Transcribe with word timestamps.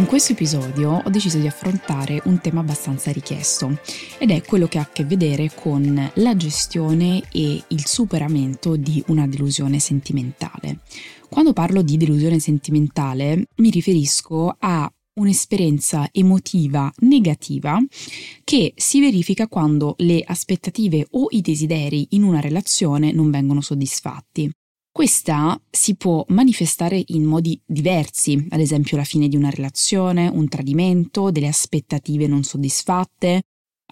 In 0.00 0.06
questo 0.06 0.32
episodio 0.32 1.02
ho 1.04 1.10
deciso 1.10 1.36
di 1.36 1.46
affrontare 1.46 2.22
un 2.24 2.40
tema 2.40 2.60
abbastanza 2.60 3.12
richiesto 3.12 3.78
ed 4.18 4.30
è 4.30 4.42
quello 4.42 4.66
che 4.66 4.78
ha 4.78 4.80
a 4.80 4.88
che 4.90 5.04
vedere 5.04 5.52
con 5.54 6.10
la 6.14 6.36
gestione 6.36 7.22
e 7.30 7.62
il 7.68 7.86
superamento 7.86 8.76
di 8.76 9.04
una 9.08 9.26
delusione 9.26 9.78
sentimentale. 9.78 10.78
Quando 11.28 11.52
parlo 11.52 11.82
di 11.82 11.98
delusione 11.98 12.40
sentimentale 12.40 13.44
mi 13.56 13.68
riferisco 13.68 14.56
a 14.58 14.90
un'esperienza 15.20 16.08
emotiva 16.10 16.90
negativa 17.00 17.78
che 18.42 18.72
si 18.76 19.00
verifica 19.00 19.48
quando 19.48 19.96
le 19.98 20.22
aspettative 20.24 21.08
o 21.10 21.26
i 21.28 21.42
desideri 21.42 22.06
in 22.12 22.22
una 22.22 22.40
relazione 22.40 23.12
non 23.12 23.30
vengono 23.30 23.60
soddisfatti. 23.60 24.50
Questa 25.00 25.58
si 25.70 25.94
può 25.94 26.22
manifestare 26.28 27.02
in 27.06 27.24
modi 27.24 27.58
diversi, 27.64 28.46
ad 28.50 28.60
esempio 28.60 28.98
la 28.98 29.04
fine 29.04 29.28
di 29.28 29.36
una 29.36 29.48
relazione, 29.48 30.28
un 30.28 30.46
tradimento, 30.46 31.30
delle 31.30 31.46
aspettative 31.46 32.26
non 32.26 32.42
soddisfatte, 32.42 33.40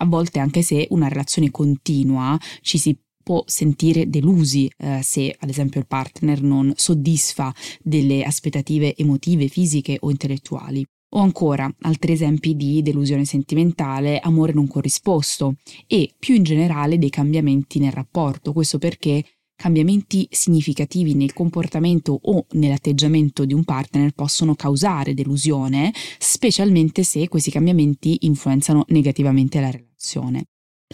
a 0.00 0.04
volte 0.04 0.38
anche 0.38 0.60
se 0.60 0.86
una 0.90 1.08
relazione 1.08 1.50
continua 1.50 2.38
ci 2.60 2.76
si 2.76 2.94
può 3.24 3.42
sentire 3.46 4.10
delusi 4.10 4.70
eh, 4.76 5.00
se 5.02 5.34
ad 5.38 5.48
esempio 5.48 5.80
il 5.80 5.86
partner 5.86 6.42
non 6.42 6.74
soddisfa 6.76 7.54
delle 7.80 8.22
aspettative 8.22 8.94
emotive, 8.94 9.48
fisiche 9.48 9.96
o 10.00 10.10
intellettuali. 10.10 10.84
O 11.14 11.20
ancora 11.20 11.74
altri 11.80 12.12
esempi 12.12 12.54
di 12.54 12.82
delusione 12.82 13.24
sentimentale, 13.24 14.18
amore 14.18 14.52
non 14.52 14.66
corrisposto 14.66 15.54
e 15.86 16.12
più 16.18 16.34
in 16.34 16.42
generale 16.42 16.98
dei 16.98 17.08
cambiamenti 17.08 17.78
nel 17.78 17.92
rapporto, 17.92 18.52
questo 18.52 18.76
perché 18.76 19.24
cambiamenti 19.58 20.28
significativi 20.30 21.14
nel 21.14 21.32
comportamento 21.32 22.16
o 22.22 22.46
nell'atteggiamento 22.52 23.44
di 23.44 23.54
un 23.54 23.64
partner 23.64 24.12
possono 24.12 24.54
causare 24.54 25.14
delusione, 25.14 25.92
specialmente 26.18 27.02
se 27.02 27.26
questi 27.26 27.50
cambiamenti 27.50 28.18
influenzano 28.20 28.84
negativamente 28.88 29.60
la 29.60 29.70
relazione. 29.70 30.44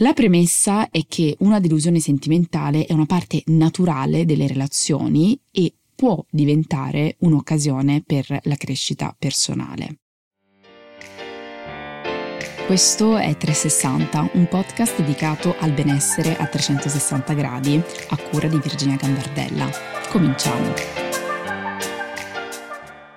La 0.00 0.14
premessa 0.14 0.88
è 0.88 1.02
che 1.06 1.36
una 1.40 1.60
delusione 1.60 2.00
sentimentale 2.00 2.86
è 2.86 2.94
una 2.94 3.04
parte 3.04 3.42
naturale 3.46 4.24
delle 4.24 4.46
relazioni 4.46 5.38
e 5.50 5.74
può 5.94 6.24
diventare 6.30 7.16
un'occasione 7.20 8.02
per 8.04 8.26
la 8.44 8.56
crescita 8.56 9.14
personale. 9.16 9.98
Questo 12.66 13.18
è 13.18 13.36
360, 13.36 14.30
un 14.32 14.48
podcast 14.48 14.96
dedicato 14.96 15.54
al 15.58 15.72
benessere 15.72 16.34
a 16.34 16.46
360 16.46 17.34
gradi, 17.34 17.80
a 18.08 18.16
cura 18.16 18.48
di 18.48 18.58
Virginia 18.58 18.96
Gambardella. 18.96 19.68
Cominciamo! 20.08 20.72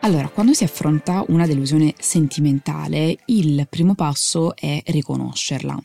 Allora, 0.01 0.27
quando 0.27 0.53
si 0.53 0.65
affronta 0.65 1.23
una 1.29 1.47
delusione 1.47 1.93
sentimentale, 1.97 3.19
il 3.27 3.65
primo 3.69 3.95
passo 3.95 4.53
è 4.53 4.81
riconoscerla. 4.85 5.81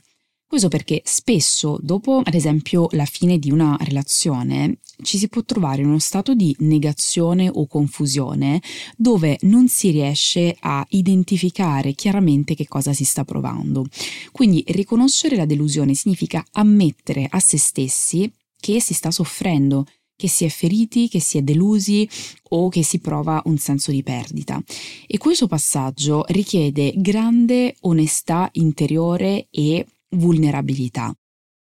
Questo 0.52 0.68
perché 0.68 1.00
spesso, 1.06 1.78
dopo 1.80 2.20
ad 2.22 2.34
esempio 2.34 2.86
la 2.90 3.06
fine 3.06 3.38
di 3.38 3.50
una 3.50 3.74
relazione, 3.80 4.80
ci 5.00 5.16
si 5.16 5.28
può 5.28 5.42
trovare 5.44 5.80
in 5.80 5.88
uno 5.88 5.98
stato 5.98 6.34
di 6.34 6.54
negazione 6.58 7.48
o 7.50 7.66
confusione 7.66 8.60
dove 8.94 9.38
non 9.44 9.68
si 9.68 9.88
riesce 9.92 10.54
a 10.60 10.84
identificare 10.90 11.94
chiaramente 11.94 12.54
che 12.54 12.68
cosa 12.68 12.92
si 12.92 13.04
sta 13.04 13.24
provando. 13.24 13.86
Quindi 14.30 14.62
riconoscere 14.66 15.36
la 15.36 15.46
delusione 15.46 15.94
significa 15.94 16.44
ammettere 16.52 17.26
a 17.30 17.40
se 17.40 17.56
stessi 17.56 18.30
che 18.60 18.78
si 18.78 18.92
sta 18.92 19.10
soffrendo, 19.10 19.86
che 20.14 20.28
si 20.28 20.44
è 20.44 20.50
feriti, 20.50 21.08
che 21.08 21.18
si 21.18 21.38
è 21.38 21.40
delusi 21.40 22.06
o 22.50 22.68
che 22.68 22.84
si 22.84 22.98
prova 22.98 23.40
un 23.46 23.56
senso 23.56 23.90
di 23.90 24.02
perdita. 24.02 24.62
E 25.06 25.16
questo 25.16 25.46
passaggio 25.46 26.26
richiede 26.28 26.92
grande 26.96 27.74
onestà 27.80 28.50
interiore 28.52 29.46
e 29.50 29.86
vulnerabilità. 30.12 31.14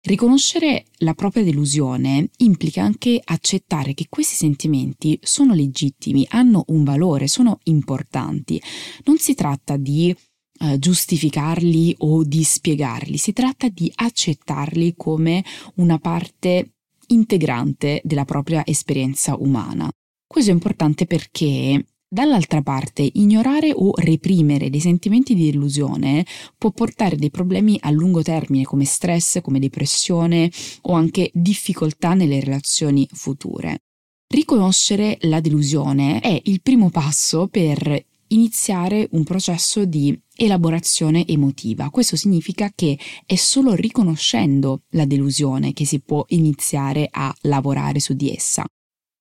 Riconoscere 0.06 0.84
la 0.98 1.14
propria 1.14 1.42
delusione 1.42 2.28
implica 2.38 2.82
anche 2.82 3.18
accettare 3.24 3.94
che 3.94 4.06
questi 4.10 4.34
sentimenti 4.34 5.18
sono 5.22 5.54
legittimi, 5.54 6.26
hanno 6.28 6.64
un 6.68 6.84
valore, 6.84 7.26
sono 7.26 7.58
importanti. 7.64 8.60
Non 9.04 9.16
si 9.16 9.34
tratta 9.34 9.78
di 9.78 10.14
eh, 10.60 10.78
giustificarli 10.78 11.94
o 12.00 12.22
di 12.22 12.44
spiegarli, 12.44 13.16
si 13.16 13.32
tratta 13.32 13.68
di 13.68 13.90
accettarli 13.94 14.94
come 14.94 15.42
una 15.76 15.98
parte 15.98 16.74
integrante 17.08 18.02
della 18.04 18.26
propria 18.26 18.64
esperienza 18.66 19.36
umana. 19.36 19.90
Questo 20.26 20.50
è 20.50 20.54
importante 20.54 21.06
perché 21.06 21.82
Dall'altra 22.14 22.62
parte, 22.62 23.10
ignorare 23.14 23.72
o 23.74 23.90
reprimere 23.96 24.70
dei 24.70 24.78
sentimenti 24.78 25.34
di 25.34 25.50
delusione 25.50 26.24
può 26.56 26.70
portare 26.70 27.16
dei 27.16 27.28
problemi 27.28 27.76
a 27.80 27.90
lungo 27.90 28.22
termine 28.22 28.62
come 28.62 28.84
stress, 28.84 29.40
come 29.40 29.58
depressione 29.58 30.48
o 30.82 30.92
anche 30.92 31.32
difficoltà 31.34 32.14
nelle 32.14 32.38
relazioni 32.38 33.04
future. 33.10 33.80
Riconoscere 34.28 35.18
la 35.22 35.40
delusione 35.40 36.20
è 36.20 36.40
il 36.44 36.62
primo 36.62 36.88
passo 36.88 37.48
per 37.48 38.06
iniziare 38.28 39.08
un 39.10 39.24
processo 39.24 39.84
di 39.84 40.16
elaborazione 40.36 41.26
emotiva. 41.26 41.90
Questo 41.90 42.14
significa 42.14 42.70
che 42.72 42.96
è 43.26 43.34
solo 43.34 43.74
riconoscendo 43.74 44.82
la 44.90 45.04
delusione 45.04 45.72
che 45.72 45.84
si 45.84 45.98
può 45.98 46.24
iniziare 46.28 47.08
a 47.10 47.34
lavorare 47.40 47.98
su 47.98 48.14
di 48.14 48.32
essa. 48.32 48.64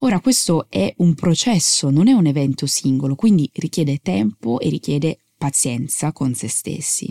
Ora 0.03 0.19
questo 0.19 0.67
è 0.69 0.93
un 0.97 1.13
processo, 1.15 1.89
non 1.89 2.09
è 2.09 2.11
un 2.11 2.25
evento 2.25 2.65
singolo, 2.65 3.15
quindi 3.15 3.49
richiede 3.53 3.99
tempo 3.99 4.59
e 4.59 4.67
richiede 4.67 5.19
pazienza 5.37 6.11
con 6.11 6.33
se 6.33 6.49
stessi. 6.49 7.09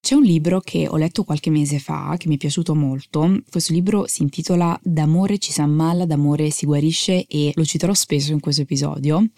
C'è 0.00 0.14
un 0.14 0.22
libro 0.22 0.60
che 0.60 0.86
ho 0.86 0.96
letto 0.96 1.24
qualche 1.24 1.50
mese 1.50 1.80
fa 1.80 2.14
che 2.16 2.28
mi 2.28 2.36
è 2.36 2.38
piaciuto 2.38 2.76
molto. 2.76 3.42
Questo 3.50 3.72
libro 3.72 4.06
si 4.06 4.22
intitola 4.22 4.78
D'amore 4.80 5.38
ci 5.38 5.50
s'ammala, 5.50 6.06
d'amore 6.06 6.50
si 6.50 6.64
guarisce 6.64 7.26
e 7.26 7.50
lo 7.56 7.64
citerò 7.64 7.92
spesso 7.92 8.30
in 8.30 8.38
questo 8.38 8.62
episodio. 8.62 9.30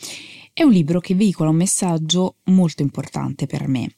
È 0.53 0.63
un 0.63 0.71
libro 0.71 1.01
che 1.01 1.15
veicola 1.15 1.49
un 1.49 1.57
messaggio 1.57 2.37
molto 2.51 2.83
importante 2.83 3.47
per 3.47 3.67
me, 3.67 3.97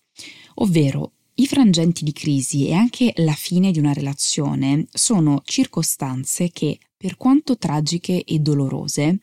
ovvero 0.55 1.15
i 1.35 1.47
frangenti 1.49 2.05
di 2.05 2.13
crisi 2.13 2.69
e 2.69 2.75
anche 2.75 3.13
la 3.17 3.33
fine 3.33 3.73
di 3.73 3.81
una 3.81 3.93
relazione 3.93 4.87
sono 4.93 5.43
circostanze 5.45 6.51
che 6.53 6.79
per 7.03 7.17
quanto 7.17 7.59
tragiche 7.59 8.23
e 8.23 8.39
dolorose, 8.39 9.19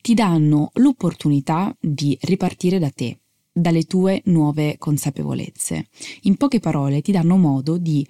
ti 0.00 0.14
danno 0.14 0.70
l'opportunità 0.74 1.76
di 1.80 2.16
ripartire 2.20 2.78
da 2.78 2.88
te, 2.90 3.18
dalle 3.50 3.82
tue 3.82 4.22
nuove 4.26 4.76
consapevolezze. 4.78 5.88
In 6.22 6.36
poche 6.36 6.60
parole, 6.60 7.02
ti 7.02 7.10
danno 7.10 7.36
modo 7.36 7.78
di 7.78 8.06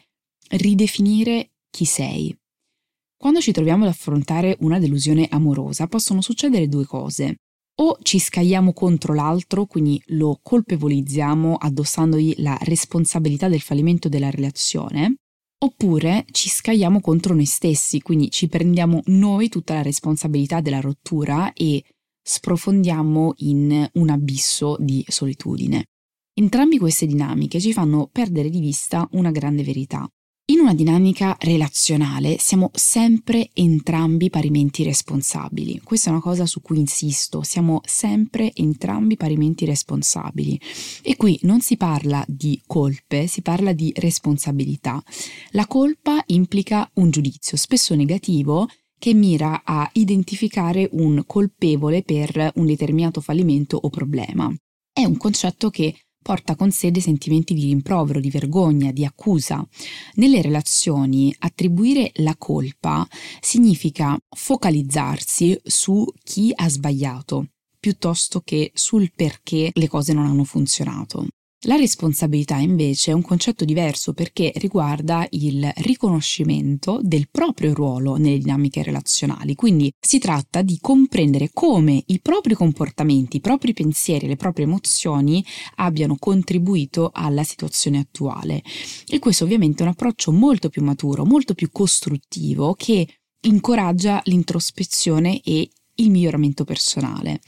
ridefinire 0.50 1.52
chi 1.70 1.86
sei. 1.86 2.36
Quando 3.16 3.40
ci 3.40 3.52
troviamo 3.52 3.84
ad 3.84 3.90
affrontare 3.90 4.58
una 4.60 4.78
delusione 4.78 5.26
amorosa 5.30 5.86
possono 5.86 6.20
succedere 6.20 6.68
due 6.68 6.84
cose. 6.84 7.36
O 7.76 7.96
ci 8.02 8.18
scagliamo 8.18 8.74
contro 8.74 9.14
l'altro, 9.14 9.64
quindi 9.64 9.98
lo 10.08 10.40
colpevolizziamo 10.42 11.54
addossandogli 11.54 12.34
la 12.38 12.58
responsabilità 12.60 13.48
del 13.48 13.62
fallimento 13.62 14.10
della 14.10 14.28
relazione, 14.28 15.20
Oppure 15.58 16.26
ci 16.32 16.50
scagliamo 16.50 17.00
contro 17.00 17.34
noi 17.34 17.46
stessi, 17.46 18.00
quindi 18.02 18.30
ci 18.30 18.46
prendiamo 18.46 19.00
noi 19.06 19.48
tutta 19.48 19.74
la 19.74 19.82
responsabilità 19.82 20.60
della 20.60 20.80
rottura 20.80 21.52
e 21.54 21.82
sprofondiamo 22.22 23.34
in 23.38 23.88
un 23.94 24.08
abisso 24.10 24.76
di 24.78 25.04
solitudine. 25.08 25.86
Entrambi 26.34 26.78
queste 26.78 27.06
dinamiche 27.06 27.58
ci 27.58 27.72
fanno 27.72 28.08
perdere 28.12 28.50
di 28.50 28.60
vista 28.60 29.08
una 29.12 29.30
grande 29.30 29.62
verità, 29.62 30.06
in 30.48 30.60
una 30.60 30.74
dinamica 30.74 31.36
relazionale 31.40 32.36
siamo 32.38 32.70
sempre 32.72 33.50
entrambi 33.52 34.30
parimenti 34.30 34.84
responsabili. 34.84 35.80
Questa 35.82 36.08
è 36.08 36.12
una 36.12 36.20
cosa 36.20 36.46
su 36.46 36.60
cui 36.62 36.78
insisto, 36.78 37.42
siamo 37.42 37.80
sempre 37.84 38.52
entrambi 38.54 39.16
parimenti 39.16 39.64
responsabili. 39.64 40.60
E 41.02 41.16
qui 41.16 41.36
non 41.42 41.60
si 41.60 41.76
parla 41.76 42.24
di 42.28 42.62
colpe, 42.64 43.26
si 43.26 43.42
parla 43.42 43.72
di 43.72 43.92
responsabilità. 43.96 45.02
La 45.50 45.66
colpa 45.66 46.22
implica 46.26 46.88
un 46.94 47.10
giudizio, 47.10 47.56
spesso 47.56 47.96
negativo, 47.96 48.68
che 48.98 49.14
mira 49.14 49.62
a 49.64 49.88
identificare 49.94 50.88
un 50.92 51.24
colpevole 51.26 52.02
per 52.02 52.52
un 52.54 52.66
determinato 52.66 53.20
fallimento 53.20 53.76
o 53.76 53.90
problema. 53.90 54.54
È 54.92 55.04
un 55.04 55.16
concetto 55.16 55.70
che 55.70 56.05
porta 56.26 56.56
con 56.56 56.72
sé 56.72 56.90
dei 56.90 57.00
sentimenti 57.00 57.54
di 57.54 57.66
rimprovero, 57.66 58.18
di 58.18 58.30
vergogna, 58.30 58.90
di 58.90 59.04
accusa. 59.04 59.64
Nelle 60.14 60.42
relazioni 60.42 61.32
attribuire 61.38 62.10
la 62.14 62.34
colpa 62.36 63.06
significa 63.38 64.18
focalizzarsi 64.28 65.56
su 65.62 66.04
chi 66.24 66.50
ha 66.52 66.68
sbagliato 66.68 67.50
piuttosto 67.78 68.40
che 68.40 68.72
sul 68.74 69.12
perché 69.14 69.70
le 69.72 69.86
cose 69.86 70.12
non 70.14 70.26
hanno 70.26 70.42
funzionato. 70.42 71.28
La 71.60 71.76
responsabilità 71.76 72.58
invece 72.58 73.10
è 73.10 73.14
un 73.14 73.22
concetto 73.22 73.64
diverso 73.64 74.12
perché 74.12 74.52
riguarda 74.56 75.26
il 75.30 75.68
riconoscimento 75.76 77.00
del 77.02 77.28
proprio 77.30 77.72
ruolo 77.72 78.16
nelle 78.16 78.38
dinamiche 78.38 78.82
relazionali, 78.82 79.54
quindi 79.54 79.90
si 79.98 80.18
tratta 80.18 80.60
di 80.60 80.78
comprendere 80.80 81.48
come 81.54 82.02
i 82.06 82.20
propri 82.20 82.52
comportamenti, 82.52 83.38
i 83.38 83.40
propri 83.40 83.72
pensieri, 83.72 84.26
le 84.28 84.36
proprie 84.36 84.66
emozioni 84.66 85.42
abbiano 85.76 86.16
contribuito 86.18 87.10
alla 87.12 87.42
situazione 87.42 87.98
attuale. 87.98 88.62
E 89.08 89.18
questo 89.18 89.44
ovviamente 89.44 89.82
è 89.82 89.86
un 89.86 89.92
approccio 89.92 90.32
molto 90.32 90.68
più 90.68 90.82
maturo, 90.82 91.24
molto 91.24 91.54
più 91.54 91.70
costruttivo 91.72 92.74
che 92.74 93.08
incoraggia 93.40 94.20
l'introspezione 94.24 95.40
e 95.40 95.70
il 95.94 96.10
miglioramento 96.10 96.64
personale. 96.64 97.40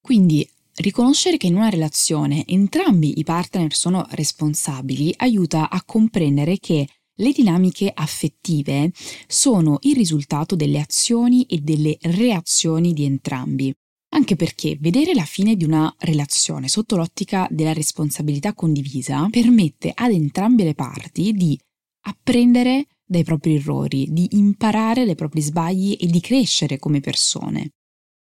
Quindi 0.00 0.48
Riconoscere 0.80 1.36
che 1.36 1.46
in 1.46 1.56
una 1.56 1.68
relazione 1.68 2.46
entrambi 2.46 3.18
i 3.18 3.22
partner 3.22 3.74
sono 3.74 4.06
responsabili 4.12 5.12
aiuta 5.18 5.68
a 5.68 5.82
comprendere 5.84 6.56
che 6.56 6.88
le 7.16 7.32
dinamiche 7.32 7.92
affettive 7.92 8.90
sono 9.26 9.76
il 9.82 9.94
risultato 9.94 10.56
delle 10.56 10.80
azioni 10.80 11.44
e 11.44 11.58
delle 11.58 11.98
reazioni 12.00 12.94
di 12.94 13.04
entrambi. 13.04 13.70
Anche 14.14 14.36
perché 14.36 14.78
vedere 14.80 15.12
la 15.12 15.26
fine 15.26 15.54
di 15.54 15.64
una 15.64 15.94
relazione 15.98 16.66
sotto 16.66 16.96
l'ottica 16.96 17.46
della 17.50 17.74
responsabilità 17.74 18.54
condivisa 18.54 19.28
permette 19.28 19.92
ad 19.94 20.12
entrambe 20.12 20.64
le 20.64 20.74
parti 20.74 21.32
di 21.32 21.60
apprendere 22.06 22.86
dai 23.04 23.22
propri 23.22 23.56
errori, 23.56 24.06
di 24.10 24.28
imparare 24.30 25.04
dai 25.04 25.14
propri 25.14 25.42
sbagli 25.42 25.98
e 26.00 26.06
di 26.06 26.20
crescere 26.20 26.78
come 26.78 27.00
persone. 27.00 27.72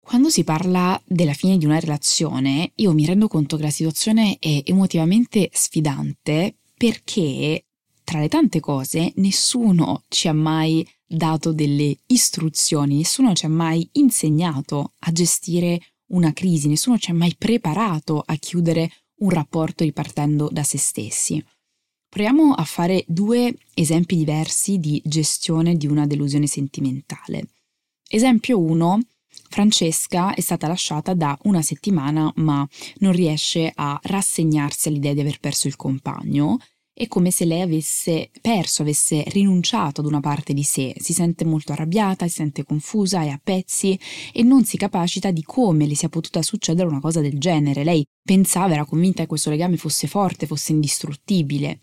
Quando 0.04 0.28
si 0.28 0.44
parla 0.44 1.00
della 1.06 1.32
fine 1.32 1.56
di 1.56 1.64
una 1.64 1.78
relazione, 1.78 2.72
io 2.76 2.92
mi 2.92 3.06
rendo 3.06 3.26
conto 3.26 3.56
che 3.56 3.62
la 3.62 3.70
situazione 3.70 4.36
è 4.38 4.62
emotivamente 4.66 5.48
sfidante 5.50 6.58
perché, 6.76 7.64
tra 8.04 8.20
le 8.20 8.28
tante 8.28 8.60
cose, 8.60 9.12
nessuno 9.16 10.02
ci 10.08 10.28
ha 10.28 10.34
mai 10.34 10.86
dato 11.06 11.54
delle 11.54 11.96
istruzioni, 12.08 12.98
nessuno 12.98 13.32
ci 13.32 13.46
ha 13.46 13.48
mai 13.48 13.88
insegnato 13.92 14.92
a 14.98 15.10
gestire 15.10 15.80
una 16.08 16.34
crisi, 16.34 16.68
nessuno 16.68 16.98
ci 16.98 17.10
ha 17.10 17.14
mai 17.14 17.34
preparato 17.36 18.22
a 18.24 18.36
chiudere 18.36 18.90
un 19.20 19.30
rapporto 19.30 19.84
ripartendo 19.84 20.50
da 20.52 20.62
se 20.62 20.76
stessi. 20.76 21.42
Proviamo 22.10 22.52
a 22.52 22.64
fare 22.64 23.04
due 23.08 23.56
esempi 23.72 24.16
diversi 24.16 24.78
di 24.78 25.00
gestione 25.02 25.76
di 25.76 25.86
una 25.86 26.06
delusione 26.06 26.46
sentimentale. 26.46 27.48
Esempio 28.06 28.60
1 28.60 29.00
Francesca 29.48 30.34
è 30.34 30.40
stata 30.40 30.66
lasciata 30.66 31.14
da 31.14 31.38
una 31.42 31.62
settimana 31.62 32.32
ma 32.36 32.66
non 32.98 33.12
riesce 33.12 33.70
a 33.74 33.98
rassegnarsi 34.02 34.88
all'idea 34.88 35.14
di 35.14 35.20
aver 35.20 35.40
perso 35.40 35.66
il 35.66 35.76
compagno. 35.76 36.58
È 36.96 37.08
come 37.08 37.32
se 37.32 37.44
lei 37.44 37.60
avesse 37.60 38.30
perso, 38.40 38.82
avesse 38.82 39.24
rinunciato 39.26 40.00
ad 40.00 40.06
una 40.06 40.20
parte 40.20 40.54
di 40.54 40.62
sé, 40.62 40.94
si 40.98 41.12
sente 41.12 41.44
molto 41.44 41.72
arrabbiata, 41.72 42.28
si 42.28 42.34
sente 42.34 42.62
confusa, 42.62 43.22
è 43.22 43.30
a 43.30 43.40
pezzi 43.42 43.98
e 44.32 44.44
non 44.44 44.64
si 44.64 44.76
capacita 44.76 45.32
di 45.32 45.42
come 45.42 45.88
le 45.88 45.96
sia 45.96 46.08
potuta 46.08 46.40
succedere 46.40 46.86
una 46.86 47.00
cosa 47.00 47.20
del 47.20 47.36
genere. 47.40 47.82
Lei 47.82 48.06
pensava, 48.22 48.74
era 48.74 48.84
convinta 48.84 49.22
che 49.22 49.28
questo 49.28 49.50
legame 49.50 49.76
fosse 49.76 50.06
forte, 50.06 50.46
fosse 50.46 50.70
indistruttibile. 50.70 51.80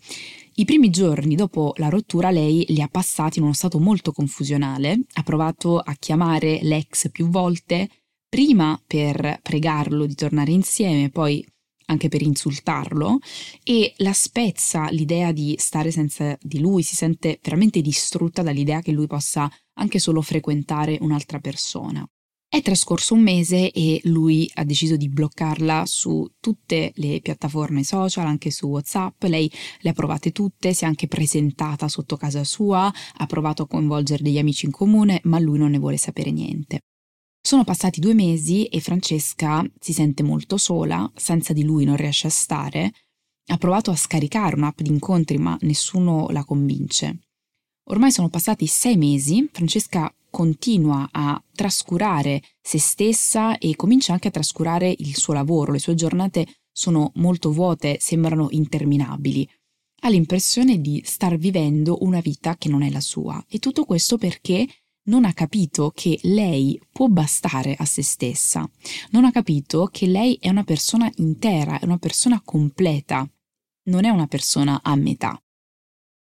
I 0.54 0.66
primi 0.66 0.90
giorni 0.90 1.34
dopo 1.34 1.72
la 1.76 1.88
rottura 1.88 2.30
lei 2.30 2.66
li 2.68 2.82
ha 2.82 2.88
passati 2.88 3.38
in 3.38 3.44
uno 3.44 3.54
stato 3.54 3.78
molto 3.78 4.12
confusionale, 4.12 5.00
ha 5.14 5.22
provato 5.22 5.78
a 5.78 5.94
chiamare 5.98 6.58
l'ex 6.62 7.10
più 7.10 7.28
volte, 7.28 7.88
prima 8.28 8.78
per 8.86 9.38
pregarlo 9.40 10.04
di 10.04 10.14
tornare 10.14 10.50
insieme, 10.50 11.08
poi 11.08 11.42
anche 11.86 12.08
per 12.08 12.20
insultarlo 12.20 13.18
e 13.64 13.94
la 13.98 14.12
spezza 14.12 14.90
l'idea 14.90 15.32
di 15.32 15.54
stare 15.58 15.90
senza 15.90 16.36
di 16.40 16.60
lui, 16.60 16.82
si 16.82 16.96
sente 16.96 17.38
veramente 17.42 17.80
distrutta 17.80 18.42
dall'idea 18.42 18.82
che 18.82 18.92
lui 18.92 19.06
possa 19.06 19.50
anche 19.78 19.98
solo 19.98 20.20
frequentare 20.20 20.98
un'altra 21.00 21.38
persona. 21.38 22.06
È 22.54 22.60
trascorso 22.60 23.14
un 23.14 23.22
mese 23.22 23.70
e 23.70 23.98
lui 24.04 24.46
ha 24.56 24.64
deciso 24.64 24.98
di 24.98 25.08
bloccarla 25.08 25.84
su 25.86 26.30
tutte 26.38 26.92
le 26.96 27.22
piattaforme 27.22 27.82
social, 27.82 28.26
anche 28.26 28.50
su 28.50 28.66
WhatsApp. 28.66 29.22
Lei 29.22 29.50
le 29.80 29.88
ha 29.88 29.94
provate 29.94 30.32
tutte, 30.32 30.74
si 30.74 30.84
è 30.84 30.86
anche 30.86 31.08
presentata 31.08 31.88
sotto 31.88 32.18
casa 32.18 32.44
sua, 32.44 32.92
ha 33.16 33.26
provato 33.26 33.62
a 33.62 33.66
coinvolgere 33.66 34.22
degli 34.22 34.36
amici 34.36 34.66
in 34.66 34.70
comune, 34.70 35.22
ma 35.24 35.38
lui 35.38 35.56
non 35.56 35.70
ne 35.70 35.78
vuole 35.78 35.96
sapere 35.96 36.30
niente. 36.30 36.80
Sono 37.40 37.64
passati 37.64 38.00
due 38.00 38.12
mesi 38.12 38.66
e 38.66 38.80
Francesca 38.80 39.64
si 39.80 39.94
sente 39.94 40.22
molto 40.22 40.58
sola, 40.58 41.10
senza 41.16 41.54
di 41.54 41.64
lui 41.64 41.86
non 41.86 41.96
riesce 41.96 42.26
a 42.26 42.30
stare. 42.30 42.92
Ha 43.46 43.56
provato 43.56 43.90
a 43.90 43.96
scaricare 43.96 44.56
un'app 44.56 44.82
di 44.82 44.90
incontri, 44.90 45.38
ma 45.38 45.56
nessuno 45.62 46.28
la 46.28 46.44
convince. 46.44 47.18
Ormai 47.84 48.12
sono 48.12 48.28
passati 48.28 48.66
sei 48.66 48.96
mesi, 48.96 49.48
Francesca 49.52 50.14
continua 50.30 51.08
a 51.10 51.42
trascurare 51.52 52.42
se 52.60 52.78
stessa 52.78 53.58
e 53.58 53.76
comincia 53.76 54.12
anche 54.12 54.28
a 54.28 54.30
trascurare 54.32 54.94
il 54.96 55.16
suo 55.16 55.34
lavoro, 55.34 55.72
le 55.72 55.78
sue 55.78 55.94
giornate 55.94 56.46
sono 56.72 57.12
molto 57.16 57.52
vuote, 57.52 57.98
sembrano 58.00 58.48
interminabili. 58.50 59.48
Ha 60.04 60.08
l'impressione 60.08 60.80
di 60.80 61.02
star 61.04 61.36
vivendo 61.36 61.98
una 62.00 62.20
vita 62.20 62.56
che 62.56 62.68
non 62.68 62.82
è 62.82 62.90
la 62.90 63.00
sua. 63.00 63.44
E 63.48 63.58
tutto 63.58 63.84
questo 63.84 64.16
perché 64.16 64.66
non 65.04 65.24
ha 65.24 65.32
capito 65.32 65.92
che 65.94 66.18
lei 66.22 66.80
può 66.90 67.08
bastare 67.08 67.74
a 67.76 67.84
se 67.84 68.02
stessa, 68.02 68.68
non 69.10 69.24
ha 69.24 69.32
capito 69.32 69.88
che 69.90 70.06
lei 70.06 70.38
è 70.40 70.48
una 70.48 70.64
persona 70.64 71.10
intera, 71.16 71.78
è 71.78 71.84
una 71.84 71.98
persona 71.98 72.40
completa, 72.44 73.28
non 73.84 74.04
è 74.04 74.08
una 74.08 74.26
persona 74.26 74.80
a 74.82 74.94
metà. 74.94 75.40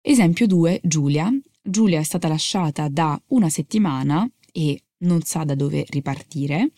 Esempio 0.06 0.46
2, 0.46 0.80
Giulia, 0.82 1.32
Giulia 1.66 1.98
è 1.98 2.02
stata 2.02 2.28
lasciata 2.28 2.88
da 2.88 3.18
una 3.28 3.48
settimana 3.48 4.30
e 4.52 4.82
non 4.98 5.22
sa 5.22 5.44
da 5.44 5.54
dove 5.54 5.86
ripartire. 5.88 6.72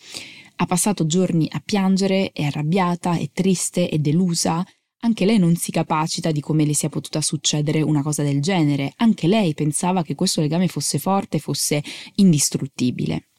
Ha 0.57 0.65
passato 0.65 1.07
giorni 1.07 1.49
a 1.51 1.61
piangere, 1.65 2.31
è 2.31 2.45
arrabbiata, 2.45 3.17
è 3.17 3.29
triste, 3.33 3.89
è 3.89 3.99
delusa. 3.99 4.65
Anche 5.01 5.25
lei 5.25 5.39
non 5.39 5.57
si 5.57 5.73
capacita 5.73 6.31
di 6.31 6.41
come 6.41 6.65
le 6.65 6.73
sia 6.73 6.89
potuta 6.89 7.21
succedere 7.21 7.83
una 7.83 8.03
cosa 8.03 8.23
del 8.23 8.41
genere. 8.41 8.93
Anche 8.99 9.27
lei 9.27 9.55
pensava 9.55 10.05
che 10.05 10.15
questo 10.15 10.41
legame 10.41 10.69
fosse 10.69 10.99
forte, 11.01 11.41
fosse 11.41 11.83
indistruttibile. 12.15 13.31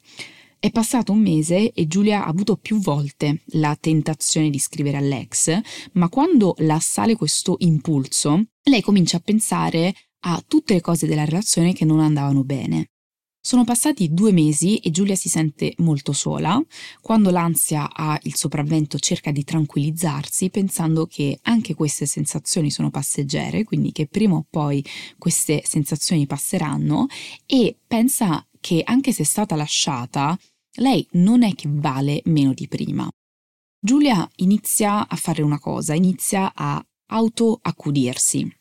È 0.59 0.69
passato 0.69 1.13
un 1.13 1.19
mese 1.19 1.71
e 1.71 1.87
Giulia 1.87 2.25
ha 2.25 2.27
avuto 2.27 2.57
più 2.57 2.79
volte 2.79 3.43
la 3.51 3.77
tentazione 3.79 4.49
di 4.49 4.59
scrivere 4.59 4.97
all'ex, 4.97 5.57
ma 5.93 6.09
quando 6.09 6.55
la 6.59 6.75
assale 6.75 7.15
questo 7.15 7.55
impulso, 7.59 8.43
lei 8.63 8.81
comincia 8.81 9.17
a 9.17 9.21
pensare 9.21 9.93
a 10.21 10.43
tutte 10.47 10.73
le 10.73 10.81
cose 10.81 11.07
della 11.07 11.25
relazione 11.25 11.73
che 11.73 11.85
non 11.85 11.99
andavano 11.99 12.43
bene. 12.43 12.89
Sono 13.47 13.63
passati 13.63 14.13
due 14.13 14.33
mesi 14.33 14.75
e 14.79 14.91
Giulia 14.91 15.15
si 15.15 15.29
sente 15.29 15.73
molto 15.77 16.11
sola. 16.11 16.61
Quando 16.99 17.29
l'ansia 17.29 17.89
ha 17.93 18.19
il 18.23 18.35
sopravvento 18.35 18.99
cerca 18.99 19.31
di 19.31 19.45
tranquillizzarsi 19.45 20.49
pensando 20.49 21.05
che 21.05 21.39
anche 21.43 21.73
queste 21.73 22.05
sensazioni 22.05 22.69
sono 22.69 22.89
passeggere, 22.89 23.63
quindi 23.63 23.93
che 23.93 24.07
prima 24.07 24.35
o 24.35 24.45
poi 24.49 24.83
queste 25.17 25.61
sensazioni 25.63 26.25
passeranno 26.25 27.05
e 27.45 27.77
pensa 27.87 28.45
che 28.59 28.81
anche 28.83 29.13
se 29.13 29.21
è 29.21 29.25
stata 29.25 29.55
lasciata, 29.55 30.37
lei 30.79 31.07
non 31.11 31.43
è 31.43 31.53
che 31.55 31.69
vale 31.71 32.21
meno 32.25 32.53
di 32.53 32.67
prima. 32.67 33.09
Giulia 33.79 34.29
inizia 34.37 35.07
a 35.07 35.15
fare 35.15 35.41
una 35.41 35.57
cosa, 35.59 35.93
inizia 35.93 36.51
a 36.53 36.85
autoaccudirsi. 37.11 38.53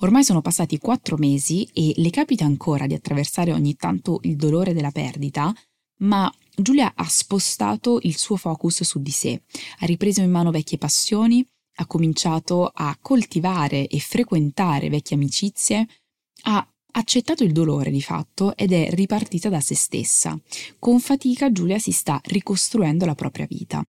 Ormai 0.00 0.24
sono 0.24 0.40
passati 0.40 0.78
quattro 0.78 1.16
mesi 1.16 1.68
e 1.72 1.92
le 1.96 2.10
capita 2.10 2.44
ancora 2.44 2.86
di 2.86 2.94
attraversare 2.94 3.52
ogni 3.52 3.76
tanto 3.76 4.20
il 4.22 4.36
dolore 4.36 4.72
della 4.72 4.90
perdita, 4.90 5.54
ma 5.98 6.32
Giulia 6.56 6.92
ha 6.94 7.08
spostato 7.08 7.98
il 8.02 8.16
suo 8.16 8.36
focus 8.36 8.82
su 8.82 9.00
di 9.00 9.10
sé, 9.10 9.42
ha 9.80 9.86
ripreso 9.86 10.20
in 10.20 10.30
mano 10.30 10.50
vecchie 10.50 10.78
passioni, 10.78 11.46
ha 11.76 11.86
cominciato 11.86 12.70
a 12.72 12.96
coltivare 13.00 13.86
e 13.86 13.98
frequentare 13.98 14.88
vecchie 14.88 15.16
amicizie, 15.16 15.86
ha 16.42 16.68
accettato 16.96 17.42
il 17.42 17.52
dolore 17.52 17.90
di 17.90 18.02
fatto 18.02 18.56
ed 18.56 18.72
è 18.72 18.90
ripartita 18.90 19.48
da 19.48 19.60
se 19.60 19.74
stessa. 19.74 20.38
Con 20.78 21.00
fatica 21.00 21.50
Giulia 21.50 21.78
si 21.78 21.90
sta 21.90 22.20
ricostruendo 22.24 23.04
la 23.04 23.14
propria 23.14 23.46
vita. 23.46 23.84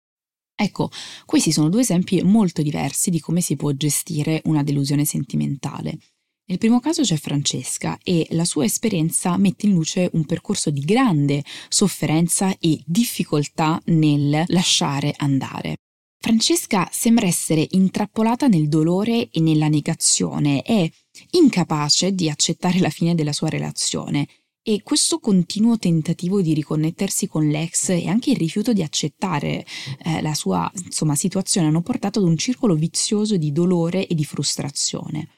Ecco, 0.56 0.90
questi 1.24 1.50
sono 1.50 1.68
due 1.68 1.80
esempi 1.80 2.22
molto 2.22 2.62
diversi 2.62 3.10
di 3.10 3.20
come 3.20 3.40
si 3.40 3.56
può 3.56 3.72
gestire 3.72 4.40
una 4.44 4.62
delusione 4.62 5.04
sentimentale. 5.04 5.98
Nel 6.46 6.58
primo 6.58 6.78
caso 6.78 7.02
c'è 7.02 7.16
Francesca 7.16 7.98
e 8.02 8.26
la 8.30 8.44
sua 8.44 8.64
esperienza 8.64 9.36
mette 9.38 9.66
in 9.66 9.72
luce 9.72 10.10
un 10.12 10.26
percorso 10.26 10.70
di 10.70 10.80
grande 10.80 11.42
sofferenza 11.68 12.54
e 12.58 12.82
difficoltà 12.84 13.80
nel 13.86 14.44
lasciare 14.48 15.14
andare. 15.16 15.76
Francesca 16.24 16.88
sembra 16.92 17.26
essere 17.26 17.66
intrappolata 17.70 18.46
nel 18.46 18.68
dolore 18.68 19.30
e 19.30 19.40
nella 19.40 19.68
negazione, 19.68 20.62
è 20.62 20.88
incapace 21.32 22.12
di 22.12 22.30
accettare 22.30 22.78
la 22.78 22.90
fine 22.90 23.14
della 23.14 23.32
sua 23.32 23.48
relazione 23.48 24.26
e 24.66 24.80
questo 24.82 25.18
continuo 25.18 25.76
tentativo 25.76 26.40
di 26.40 26.54
riconnettersi 26.54 27.28
con 27.28 27.46
l'ex 27.46 27.90
e 27.90 28.08
anche 28.08 28.30
il 28.30 28.38
rifiuto 28.38 28.72
di 28.72 28.82
accettare 28.82 29.66
eh, 30.02 30.22
la 30.22 30.32
sua 30.32 30.70
insomma, 30.86 31.14
situazione 31.14 31.66
hanno 31.66 31.82
portato 31.82 32.18
ad 32.18 32.24
un 32.24 32.38
circolo 32.38 32.74
vizioso 32.74 33.36
di 33.36 33.52
dolore 33.52 34.06
e 34.06 34.14
di 34.14 34.24
frustrazione. 34.24 35.28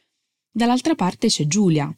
Dall'altra 0.48 0.94
parte 0.94 1.26
c'è 1.26 1.44
Giulia. 1.48 1.92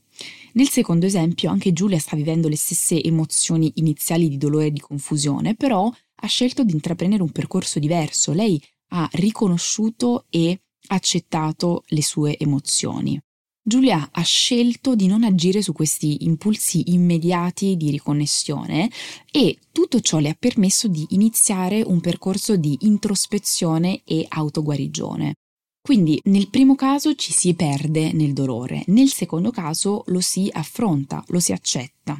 Nel 0.54 0.70
secondo 0.70 1.04
esempio 1.04 1.50
anche 1.50 1.75
Giulia 1.75 1.99
sta 1.99 2.16
vivendo 2.16 2.49
le 2.49 2.56
stesse 2.56 3.00
emozioni 3.02 3.73
iniziali 3.75 4.30
di 4.30 4.38
dolore 4.38 4.66
e 4.66 4.73
di 4.73 4.80
confusione, 4.80 5.54
però 5.54 5.92
ha 6.20 6.26
scelto 6.26 6.64
di 6.64 6.73
intraprendere 6.73 7.23
un 7.23 7.30
percorso 7.30 7.78
diverso. 7.78 8.32
Lei 8.32 8.61
ha 8.92 9.06
riconosciuto 9.12 10.25
e 10.30 10.62
accettato 10.88 11.85
le 11.88 12.02
sue 12.02 12.38
emozioni. 12.38 13.20
Giulia 13.68 14.08
ha 14.12 14.22
scelto 14.22 14.94
di 14.94 15.06
non 15.06 15.25
agire 15.25 15.60
su 15.60 15.75
questi 15.75 16.25
impulsi 16.25 16.94
immediati 16.94 17.76
di 17.76 17.90
riconnessione 17.90 18.90
e 19.30 19.58
tutto 19.72 20.00
ciò 20.00 20.20
le 20.20 20.30
ha 20.30 20.37
permesso 20.38 20.88
di 20.88 21.04
iniziare 21.10 21.82
un 21.82 22.00
percorso 22.00 22.56
di 22.56 22.78
introspezione 22.80 24.00
e 24.04 24.25
autoguarigione. 24.26 25.34
Quindi 25.82 26.18
nel 26.25 26.48
primo 26.48 26.76
caso 26.76 27.14
ci 27.14 27.30
si 27.30 27.52
perde 27.52 28.10
nel 28.14 28.32
dolore, 28.32 28.84
nel 28.87 29.10
secondo 29.10 29.50
caso 29.50 30.02
lo 30.06 30.20
si 30.20 30.48
affronta, 30.50 31.22
lo 31.26 31.38
si 31.38 31.52
accetta. 31.52 32.18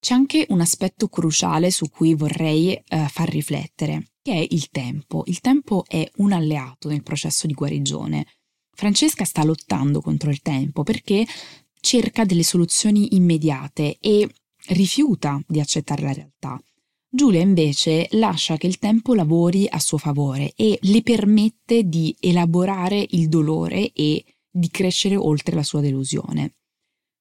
C'è 0.00 0.14
anche 0.14 0.46
un 0.48 0.60
aspetto 0.60 1.06
cruciale 1.06 1.70
su 1.70 1.90
cui 1.90 2.14
vorrei 2.14 2.72
eh, 2.72 3.06
far 3.08 3.28
riflettere, 3.28 4.14
che 4.20 4.32
è 4.32 4.46
il 4.50 4.68
tempo. 4.70 5.22
Il 5.26 5.38
tempo 5.38 5.84
è 5.86 6.10
un 6.16 6.32
alleato 6.32 6.88
nel 6.88 7.04
processo 7.04 7.46
di 7.46 7.52
guarigione. 7.52 8.26
Francesca 8.74 9.24
sta 9.24 9.44
lottando 9.44 10.00
contro 10.00 10.30
il 10.30 10.40
tempo 10.40 10.82
perché 10.82 11.26
cerca 11.80 12.24
delle 12.24 12.42
soluzioni 12.42 13.14
immediate 13.14 13.98
e 14.00 14.28
rifiuta 14.68 15.42
di 15.46 15.60
accettare 15.60 16.02
la 16.02 16.12
realtà. 16.12 16.62
Giulia 17.14 17.40
invece 17.40 18.08
lascia 18.12 18.56
che 18.56 18.66
il 18.66 18.78
tempo 18.78 19.14
lavori 19.14 19.66
a 19.68 19.78
suo 19.78 19.98
favore 19.98 20.52
e 20.56 20.78
le 20.80 21.02
permette 21.02 21.82
di 21.84 22.16
elaborare 22.18 23.04
il 23.10 23.28
dolore 23.28 23.92
e 23.92 24.24
di 24.50 24.68
crescere 24.70 25.16
oltre 25.16 25.54
la 25.54 25.62
sua 25.62 25.80
delusione. 25.80 26.54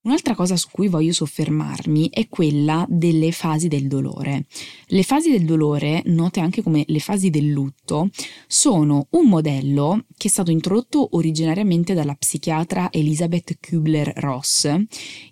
Un'altra 0.03 0.33
cosa 0.33 0.57
su 0.57 0.67
cui 0.71 0.87
voglio 0.87 1.13
soffermarmi 1.13 2.09
è 2.09 2.27
quella 2.27 2.87
delle 2.89 3.31
fasi 3.31 3.67
del 3.67 3.87
dolore. 3.87 4.45
Le 4.87 5.03
fasi 5.03 5.29
del 5.29 5.45
dolore, 5.45 6.01
note 6.05 6.39
anche 6.39 6.63
come 6.63 6.83
le 6.87 6.99
fasi 6.99 7.29
del 7.29 7.51
lutto, 7.51 8.09
sono 8.47 9.05
un 9.11 9.27
modello 9.27 10.05
che 10.17 10.27
è 10.27 10.31
stato 10.31 10.49
introdotto 10.49 11.15
originariamente 11.15 11.93
dalla 11.93 12.15
psichiatra 12.15 12.91
Elizabeth 12.91 13.59
Kubler-Ross 13.59 14.73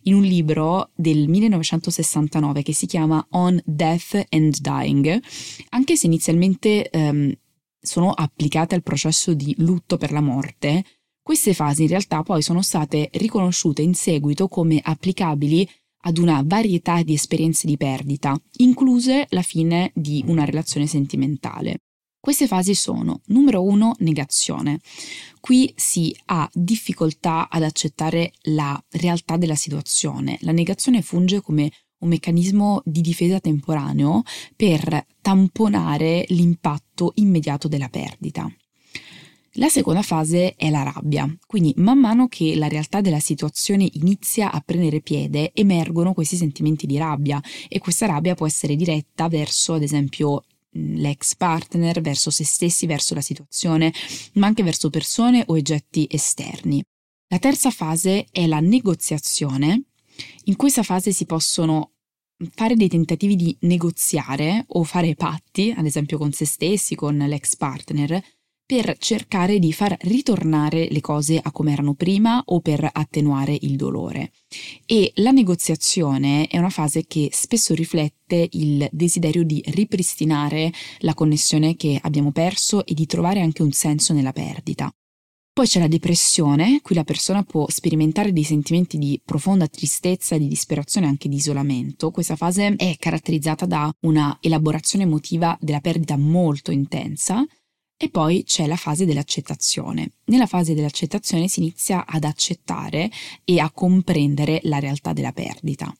in 0.04 0.14
un 0.14 0.22
libro 0.22 0.92
del 0.94 1.28
1969 1.28 2.62
che 2.62 2.74
si 2.74 2.86
chiama 2.86 3.26
On 3.32 3.60
Death 3.66 4.28
and 4.30 4.56
Dying, 4.60 5.20
anche 5.70 5.96
se 5.96 6.06
inizialmente 6.06 6.92
ehm, 6.92 7.34
sono 7.82 8.12
applicate 8.12 8.76
al 8.76 8.84
processo 8.84 9.34
di 9.34 9.56
lutto 9.58 9.98
per 9.98 10.12
la 10.12 10.22
morte, 10.22 10.84
queste 11.29 11.53
fasi 11.53 11.83
in 11.83 11.89
realtà 11.89 12.24
poi 12.24 12.41
sono 12.41 12.63
state 12.63 13.12
riconosciute 13.13 13.83
in 13.83 13.93
seguito 13.93 14.48
come 14.48 14.79
applicabili 14.81 15.69
ad 16.05 16.17
una 16.17 16.41
varietà 16.43 17.03
di 17.03 17.13
esperienze 17.13 17.67
di 17.67 17.77
perdita, 17.77 18.36
incluse 18.57 19.27
la 19.29 19.43
fine 19.43 19.91
di 19.93 20.24
una 20.25 20.43
relazione 20.43 20.88
sentimentale. 20.88 21.81
Queste 22.19 22.48
fasi 22.48 22.74
sono, 22.74 23.21
numero 23.27 23.63
uno, 23.63 23.93
negazione. 24.00 24.79
Qui 25.39 25.71
si 25.75 26.12
ha 26.25 26.50
difficoltà 26.51 27.48
ad 27.48 27.62
accettare 27.62 28.33
la 28.45 28.83
realtà 28.89 29.38
della 29.38 29.53
situazione. 29.53 30.39
La 30.41 30.51
negazione 30.51 31.03
funge 31.03 31.41
come 31.41 31.71
un 32.00 32.09
meccanismo 32.09 32.81
di 32.83 33.01
difesa 33.01 33.39
temporaneo 33.39 34.24
per 34.55 35.05
tamponare 35.21 36.25
l'impatto 36.29 37.12
immediato 37.17 37.67
della 37.67 37.89
perdita. 37.89 38.51
La 39.60 39.68
seconda 39.68 40.01
fase 40.04 40.56
è 40.56 40.70
la 40.70 40.84
rabbia, 40.84 41.30
quindi 41.46 41.74
man 41.75 42.00
mano 42.00 42.30
che 42.30 42.56
la 42.56 42.70
realtà 42.70 43.01
della 43.01 43.20
situazione 43.20 43.89
inizia 43.96 44.54
a 44.54 44.62
prendere 44.62 45.01
piede 45.01 45.51
emergono 45.54 46.13
questi 46.13 46.38
sentimenti 46.38 46.88
di 46.88 46.98
rabbia 46.98 47.44
e 47.68 47.80
questa 47.80 48.06
rabbia 48.06 48.36
può 48.36 48.48
essere 48.48 48.78
diretta 48.78 49.28
verso 49.28 49.74
ad 49.74 49.84
esempio 49.84 50.46
l'ex 50.72 51.36
partner, 51.36 52.00
verso 52.00 52.30
se 52.30 52.46
stessi, 52.46 52.86
verso 52.86 53.13
la 53.13 53.20
situazione, 53.20 53.94
ma 54.36 54.48
anche 54.48 54.63
verso 54.63 54.89
persone 54.89 55.44
o 55.46 55.56
oggetti 55.56 56.08
esterni. 56.10 56.82
La 57.28 57.39
terza 57.39 57.70
fase 57.70 58.28
è 58.32 58.48
la 58.48 58.62
negoziazione. 58.62 59.88
In 60.46 60.56
questa 60.56 60.84
fase 60.84 61.12
si 61.12 61.25
possono 61.25 61.96
fare 62.56 62.78
dei 62.78 62.88
tentativi 62.88 63.36
di 63.36 63.58
negoziare 63.62 64.63
o 64.68 64.86
fare 64.86 65.16
patti, 65.16 65.74
ad 65.75 65.86
esempio 65.86 66.18
con 66.18 66.32
se 66.32 66.46
stessi, 66.46 66.96
con 66.96 67.18
l'ex 67.18 67.58
partner, 67.58 68.24
per 68.70 69.00
cercare 69.00 69.58
di 69.58 69.74
far 69.74 69.98
ritornare 70.02 70.90
le 70.92 71.02
cose 71.02 71.40
a 71.42 71.52
come 71.52 71.72
erano 71.72 71.96
prima 71.96 72.40
o 72.46 72.60
per 72.60 72.88
attenuare 72.94 73.58
il 73.62 73.76
dolore. 73.76 74.32
E 74.86 75.12
la 75.16 75.32
negoziazione 75.32 76.46
è 76.46 76.60
una 76.60 76.70
fase 76.70 77.08
che 77.08 77.30
spesso 77.32 77.74
riflette 77.74 78.48
il 78.52 78.88
desiderio 78.92 79.44
di 79.44 79.60
ripristinare 79.70 80.72
la 81.00 81.16
connessione 81.16 81.76
che 81.76 81.98
abbiamo 82.00 82.32
perso 82.32 82.86
e 82.86 82.94
di 82.94 83.08
trovare 83.08 83.42
anche 83.42 83.64
un 83.64 83.72
senso 83.72 84.14
nella 84.14 84.34
perdita. 84.34 84.94
Poi 85.52 85.66
c'è 85.66 85.80
la 85.80 85.88
depressione, 85.88 86.80
qui 86.84 86.94
la 86.94 87.04
persona 87.04 87.42
può 87.42 87.66
sperimentare 87.70 88.32
dei 88.32 88.44
sentimenti 88.44 89.00
di 89.00 89.20
profonda 89.26 89.66
tristezza, 89.68 90.38
di 90.38 90.48
disperazione 90.48 91.08
e 91.08 91.10
anche 91.10 91.28
di 91.28 91.38
isolamento. 91.38 92.12
Questa 92.12 92.36
fase 92.36 92.76
è 92.76 92.96
caratterizzata 93.00 93.66
da 93.66 93.92
una 94.02 94.38
elaborazione 94.40 95.06
emotiva 95.06 95.58
della 95.60 95.80
perdita 95.80 96.16
molto 96.18 96.70
intensa 96.70 97.44
e 98.01 98.10
poi 98.10 98.46
c'è 98.46 98.65
la 98.65 98.77
fase 98.77 99.03
dell'accettazione. 99.03 100.12
Nella 100.27 100.46
fase 100.46 100.74
dell'accettazione 100.74 101.50
si 101.50 101.60
inizia 101.60 102.06
ad 102.06 102.24
accettare 102.24 103.12
e 103.44 103.60
a 103.60 103.70
comprendere 103.72 104.62
la 104.63 104.79
realtà 104.79 105.12
della 105.12 105.34
perdita. 105.34 105.94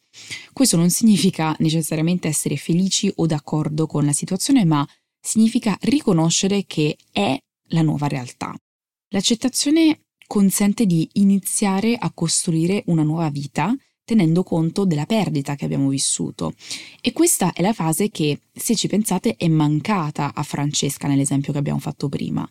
Questo 0.54 0.78
non 0.78 0.90
significa 0.90 1.54
necessariamente 1.60 2.30
essere 2.30 2.56
felici 2.56 3.12
o 3.18 3.26
d'accordo 3.26 3.86
con 3.86 4.06
la 4.06 4.14
situazione, 4.14 4.64
ma 4.64 4.88
significa 5.20 5.78
riconoscere 5.82 6.64
che 6.66 6.96
è 7.12 7.38
la 7.72 7.82
nuova 7.82 8.08
realtà. 8.08 8.56
L'accettazione 9.10 10.06
consente 10.26 10.86
di 10.86 11.10
iniziare 11.14 11.96
a 11.96 12.12
costruire 12.14 12.82
una 12.86 13.04
nuova 13.04 13.30
vita 13.30 13.76
tenendo 14.10 14.42
conto 14.42 14.86
della 14.86 15.06
perdita 15.06 15.54
che 15.54 15.66
abbiamo 15.66 15.88
vissuto. 15.88 16.54
E 17.00 17.14
questa 17.14 17.54
è 17.54 17.62
la 17.62 17.74
fase 17.74 18.10
che, 18.10 18.40
se 18.52 18.76
ci 18.76 18.88
pensate, 18.88 19.36
è 19.36 19.48
mancata 19.48 20.34
a 20.34 20.42
Francesca 20.42 21.08
nell'esempio 21.08 21.54
che 21.54 21.60
abbiamo 21.60 21.78
fatto 21.78 22.10
prima. 22.10 22.50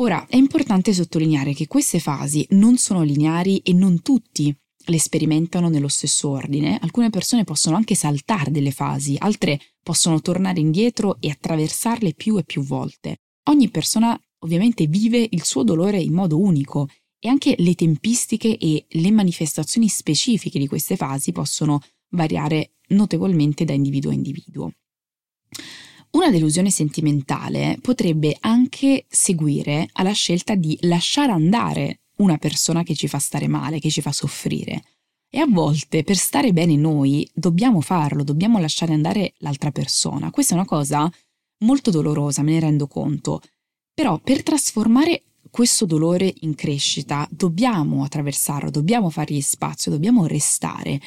Ora, 0.00 0.26
è 0.28 0.34
importante 0.34 0.92
sottolineare 0.92 1.54
che 1.54 1.68
queste 1.68 2.00
fasi 2.00 2.44
non 2.50 2.76
sono 2.76 3.02
lineari 3.02 3.58
e 3.58 3.72
non 3.72 4.02
tutti 4.02 4.52
le 4.86 4.98
sperimentano 4.98 5.68
nello 5.68 5.86
stesso 5.86 6.30
ordine. 6.30 6.76
Alcune 6.82 7.10
persone 7.10 7.44
possono 7.44 7.76
anche 7.76 7.94
saltare 7.94 8.50
delle 8.50 8.72
fasi, 8.72 9.14
altre 9.16 9.60
possono 9.80 10.20
tornare 10.20 10.58
indietro 10.58 11.18
e 11.20 11.30
attraversarle 11.30 12.14
più 12.14 12.36
e 12.36 12.42
più 12.42 12.64
volte. 12.64 13.18
Ogni 13.50 13.68
persona 13.68 14.20
ovviamente 14.40 14.88
vive 14.88 15.24
il 15.30 15.44
suo 15.44 15.62
dolore 15.62 16.00
in 16.00 16.12
modo 16.12 16.36
unico 16.40 16.88
e 17.24 17.28
anche 17.28 17.54
le 17.58 17.76
tempistiche 17.76 18.58
e 18.58 18.84
le 18.88 19.10
manifestazioni 19.12 19.86
specifiche 19.86 20.58
di 20.58 20.66
queste 20.66 20.96
fasi 20.96 21.30
possono 21.30 21.80
variare 22.08 22.72
notevolmente 22.88 23.64
da 23.64 23.72
individuo 23.72 24.10
a 24.10 24.14
individuo. 24.14 24.72
Una 26.10 26.30
delusione 26.30 26.72
sentimentale 26.72 27.78
potrebbe 27.80 28.36
anche 28.40 29.06
seguire 29.08 29.88
alla 29.92 30.10
scelta 30.10 30.56
di 30.56 30.76
lasciare 30.80 31.30
andare 31.30 32.00
una 32.16 32.38
persona 32.38 32.82
che 32.82 32.96
ci 32.96 33.06
fa 33.06 33.20
stare 33.20 33.46
male, 33.46 33.78
che 33.78 33.88
ci 33.88 34.00
fa 34.00 34.10
soffrire. 34.10 34.82
E 35.30 35.38
a 35.38 35.46
volte 35.48 36.02
per 36.02 36.16
stare 36.16 36.52
bene 36.52 36.74
noi 36.74 37.26
dobbiamo 37.32 37.80
farlo, 37.80 38.24
dobbiamo 38.24 38.58
lasciare 38.58 38.94
andare 38.94 39.34
l'altra 39.38 39.70
persona. 39.70 40.30
Questa 40.30 40.54
è 40.54 40.56
una 40.56 40.66
cosa 40.66 41.08
molto 41.58 41.92
dolorosa, 41.92 42.42
me 42.42 42.54
ne 42.54 42.60
rendo 42.60 42.88
conto. 42.88 43.40
Però 43.94 44.18
per 44.18 44.42
trasformare 44.42 45.22
questo 45.52 45.84
dolore 45.84 46.32
in 46.40 46.54
crescita 46.54 47.28
dobbiamo 47.30 48.04
attraversarlo, 48.04 48.70
dobbiamo 48.70 49.10
fargli 49.10 49.42
spazio, 49.42 49.90
dobbiamo 49.90 50.24
restare, 50.24 50.98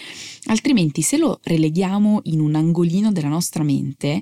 altrimenti 0.45 1.01
se 1.01 1.17
lo 1.17 1.39
releghiamo 1.41 2.21
in 2.25 2.39
un 2.39 2.53
angolino 2.53 3.11
della 3.11 3.27
nostra 3.27 3.63
mente, 3.63 4.21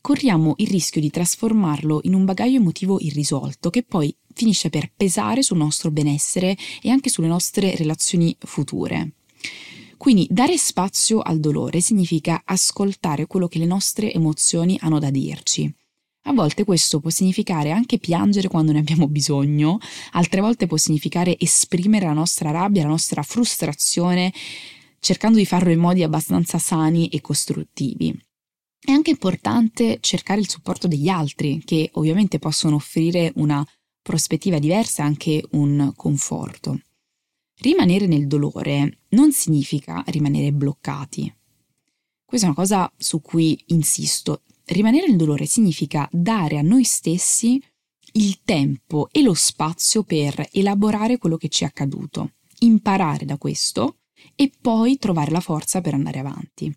corriamo 0.00 0.54
il 0.56 0.66
rischio 0.66 1.00
di 1.00 1.08
trasformarlo 1.08 2.00
in 2.02 2.14
un 2.14 2.24
bagaglio 2.24 2.58
emotivo 2.58 2.98
irrisolto 2.98 3.70
che 3.70 3.84
poi 3.84 4.12
finisce 4.34 4.70
per 4.70 4.90
pesare 4.94 5.40
sul 5.40 5.58
nostro 5.58 5.92
benessere 5.92 6.56
e 6.82 6.90
anche 6.90 7.08
sulle 7.08 7.28
nostre 7.28 7.76
relazioni 7.76 8.36
future. 8.40 9.12
Quindi 9.96 10.26
dare 10.28 10.58
spazio 10.58 11.20
al 11.20 11.38
dolore 11.38 11.80
significa 11.80 12.42
ascoltare 12.44 13.28
quello 13.28 13.46
che 13.46 13.60
le 13.60 13.66
nostre 13.66 14.12
emozioni 14.12 14.76
hanno 14.80 14.98
da 14.98 15.10
dirci 15.10 15.72
A 16.24 16.32
volte 16.32 16.64
questo 16.64 17.00
può 17.00 17.08
significare 17.10 17.70
anche 17.70 17.98
piangere 17.98 18.48
quando 18.48 18.72
ne 18.72 18.78
abbiamo 18.78 19.08
bisogno, 19.08 19.78
altre 20.12 20.40
volte 20.40 20.66
può 20.66 20.76
significare 20.76 21.38
esprimere 21.38 22.06
la 22.06 22.12
nostra 22.12 22.50
rabbia, 22.50 22.82
la 22.82 22.88
nostra 22.90 23.22
frustrazione, 23.22 24.32
cercando 25.00 25.38
di 25.38 25.46
farlo 25.46 25.70
in 25.70 25.78
modi 25.78 26.02
abbastanza 26.02 26.58
sani 26.58 27.08
e 27.08 27.20
costruttivi. 27.20 28.16
È 28.78 28.92
anche 28.92 29.10
importante 29.10 29.98
cercare 30.00 30.40
il 30.40 30.48
supporto 30.48 30.86
degli 30.86 31.08
altri, 31.08 31.62
che 31.64 31.90
ovviamente 31.94 32.38
possono 32.38 32.76
offrire 32.76 33.32
una 33.36 33.66
prospettiva 34.02 34.58
diversa 34.58 35.02
e 35.02 35.06
anche 35.06 35.44
un 35.52 35.92
conforto. 35.96 36.80
Rimanere 37.60 38.06
nel 38.06 38.26
dolore 38.26 39.00
non 39.10 39.32
significa 39.32 40.02
rimanere 40.06 40.52
bloccati. 40.52 41.32
Questa 42.24 42.46
è 42.46 42.50
una 42.50 42.58
cosa 42.58 42.90
su 42.96 43.20
cui 43.20 43.62
insisto 43.66 44.42
rimanere 44.70 45.06
nel 45.06 45.16
dolore 45.16 45.46
significa 45.46 46.08
dare 46.12 46.58
a 46.58 46.62
noi 46.62 46.84
stessi 46.84 47.62
il 48.12 48.40
tempo 48.42 49.08
e 49.12 49.22
lo 49.22 49.34
spazio 49.34 50.02
per 50.02 50.48
elaborare 50.52 51.18
quello 51.18 51.36
che 51.36 51.48
ci 51.48 51.64
è 51.64 51.66
accaduto, 51.66 52.32
imparare 52.60 53.24
da 53.24 53.38
questo 53.38 53.98
e 54.34 54.50
poi 54.60 54.98
trovare 54.98 55.30
la 55.30 55.40
forza 55.40 55.80
per 55.80 55.94
andare 55.94 56.18
avanti. 56.18 56.74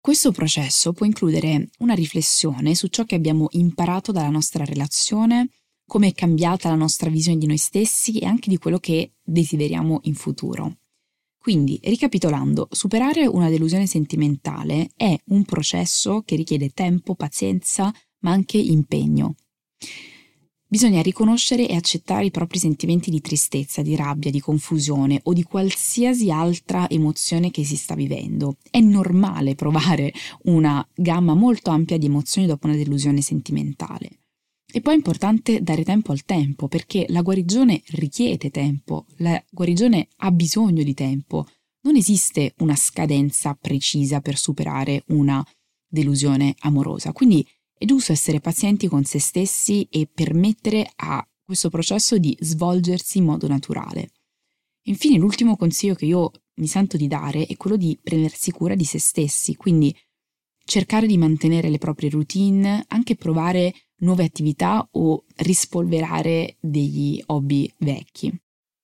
Questo 0.00 0.30
processo 0.30 0.92
può 0.92 1.04
includere 1.04 1.70
una 1.78 1.94
riflessione 1.94 2.74
su 2.74 2.86
ciò 2.88 3.04
che 3.04 3.16
abbiamo 3.16 3.48
imparato 3.52 4.12
dalla 4.12 4.28
nostra 4.30 4.64
relazione, 4.64 5.48
come 5.84 6.08
è 6.08 6.12
cambiata 6.12 6.68
la 6.68 6.76
nostra 6.76 7.10
visione 7.10 7.38
di 7.38 7.46
noi 7.46 7.58
stessi 7.58 8.18
e 8.18 8.26
anche 8.26 8.48
di 8.48 8.58
quello 8.58 8.78
che 8.78 9.14
desideriamo 9.22 10.00
in 10.04 10.14
futuro. 10.14 10.78
Quindi, 11.46 11.78
ricapitolando, 11.84 12.66
superare 12.72 13.24
una 13.24 13.48
delusione 13.48 13.86
sentimentale 13.86 14.90
è 14.96 15.16
un 15.26 15.44
processo 15.44 16.22
che 16.22 16.34
richiede 16.34 16.70
tempo, 16.70 17.14
pazienza, 17.14 17.94
ma 18.22 18.32
anche 18.32 18.58
impegno. 18.58 19.36
Bisogna 20.66 21.02
riconoscere 21.02 21.68
e 21.68 21.76
accettare 21.76 22.24
i 22.24 22.32
propri 22.32 22.58
sentimenti 22.58 23.12
di 23.12 23.20
tristezza, 23.20 23.82
di 23.82 23.94
rabbia, 23.94 24.32
di 24.32 24.40
confusione 24.40 25.20
o 25.22 25.32
di 25.32 25.44
qualsiasi 25.44 26.32
altra 26.32 26.90
emozione 26.90 27.52
che 27.52 27.64
si 27.64 27.76
sta 27.76 27.94
vivendo. 27.94 28.56
È 28.68 28.80
normale 28.80 29.54
provare 29.54 30.12
una 30.46 30.84
gamma 30.96 31.34
molto 31.34 31.70
ampia 31.70 31.96
di 31.96 32.06
emozioni 32.06 32.48
dopo 32.48 32.66
una 32.66 32.74
delusione 32.74 33.20
sentimentale. 33.20 34.25
E 34.76 34.82
poi 34.82 34.92
è 34.92 34.96
importante 34.96 35.62
dare 35.62 35.84
tempo 35.84 36.12
al 36.12 36.26
tempo, 36.26 36.68
perché 36.68 37.06
la 37.08 37.22
guarigione 37.22 37.80
richiede 37.92 38.50
tempo, 38.50 39.06
la 39.20 39.42
guarigione 39.50 40.08
ha 40.16 40.30
bisogno 40.30 40.82
di 40.82 40.92
tempo. 40.92 41.46
Non 41.84 41.96
esiste 41.96 42.52
una 42.58 42.76
scadenza 42.76 43.54
precisa 43.54 44.20
per 44.20 44.36
superare 44.36 45.02
una 45.06 45.42
delusione 45.88 46.54
amorosa. 46.58 47.12
Quindi 47.12 47.42
è 47.72 47.86
giusto 47.86 48.12
essere 48.12 48.40
pazienti 48.40 48.86
con 48.86 49.02
se 49.04 49.18
stessi 49.18 49.88
e 49.90 50.10
permettere 50.12 50.86
a 50.96 51.26
questo 51.42 51.70
processo 51.70 52.18
di 52.18 52.36
svolgersi 52.38 53.16
in 53.16 53.24
modo 53.24 53.48
naturale. 53.48 54.10
Infine, 54.88 55.16
l'ultimo 55.16 55.56
consiglio 55.56 55.94
che 55.94 56.04
io 56.04 56.30
mi 56.56 56.66
sento 56.66 56.98
di 56.98 57.08
dare 57.08 57.46
è 57.46 57.56
quello 57.56 57.78
di 57.78 57.98
prendersi 58.02 58.50
cura 58.50 58.74
di 58.74 58.84
se 58.84 58.98
stessi, 58.98 59.56
quindi 59.56 59.96
cercare 60.66 61.06
di 61.06 61.16
mantenere 61.16 61.70
le 61.70 61.78
proprie 61.78 62.10
routine, 62.10 62.84
anche 62.88 63.16
provare 63.16 63.72
nuove 63.98 64.24
attività 64.24 64.86
o 64.92 65.24
rispolverare 65.36 66.56
degli 66.60 67.22
hobby 67.26 67.72
vecchi. 67.78 68.32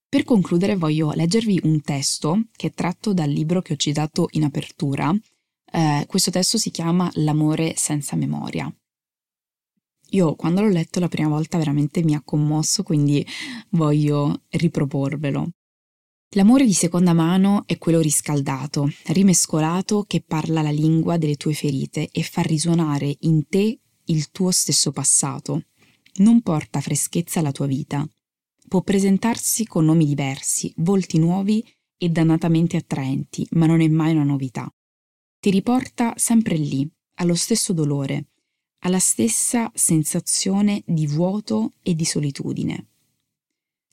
Per 0.09 0.25
concludere 0.25 0.77
voglio 0.77 1.13
leggervi 1.13 1.61
un 1.65 1.81
testo 1.81 2.49
che 2.55 2.69
è 2.69 2.73
tratto 2.73 3.15
dal 3.15 3.31
libro 3.31 3.63
che 3.63 3.73
ho 3.73 3.77
citato 3.77 4.29
in 4.33 4.45
apertura. 4.45 5.15
Eh, 5.73 6.05
questo 6.07 6.31
testo 6.31 6.59
si 6.59 6.71
chiama 6.71 7.11
L'amore 7.15 7.75
senza 7.77 8.15
memoria. 8.15 8.71
Io 10.11 10.35
quando 10.35 10.61
l'ho 10.61 10.69
letto 10.69 11.01
la 11.01 11.09
prima 11.09 11.29
volta 11.29 11.57
veramente 11.57 12.03
mi 12.03 12.15
ha 12.15 12.23
commosso, 12.23 12.83
quindi 12.83 13.27
voglio 13.71 14.43
riproporvelo. 14.51 15.49
L'amore 16.35 16.67
di 16.67 16.75
seconda 16.75 17.15
mano 17.15 17.65
è 17.67 17.79
quello 17.79 18.01
riscaldato, 18.01 18.91
rimescolato 19.07 20.05
che 20.07 20.23
parla 20.27 20.61
la 20.61 20.71
lingua 20.71 21.17
delle 21.17 21.37
tue 21.37 21.55
ferite 21.55 22.09
e 22.11 22.23
fa 22.23 22.43
risuonare 22.43 23.17
in 23.21 23.47
te 23.49 23.79
il 24.07 24.31
tuo 24.31 24.51
stesso 24.51 24.91
passato. 24.91 25.65
Non 26.17 26.43
porta 26.43 26.81
freschezza 26.81 27.41
alla 27.41 27.53
tua 27.53 27.67
vita. 27.67 28.07
Può 28.69 28.83
presentarsi 28.83 29.67
con 29.67 29.85
nomi 29.85 30.07
diversi, 30.07 30.73
volti 30.79 31.19
nuovi 31.19 31.65
e 31.97 32.09
dannatamente 32.09 32.77
attraenti, 32.77 33.47
ma 33.53 33.67
non 33.67 33.81
è 33.81 33.89
mai 33.89 34.13
una 34.13 34.25
novità. 34.25 34.73
Ti 35.39 35.51
riporta 35.51 36.15
sempre 36.17 36.57
lì, 36.57 36.89
allo 37.17 37.35
stesso 37.35 37.73
dolore, 37.73 38.29
alla 38.81 38.99
stessa 38.99 39.71
sensazione 39.75 40.83
di 40.87 41.07
vuoto 41.07 41.75
e 41.83 41.95
di 41.95 42.05
solitudine. 42.05 42.87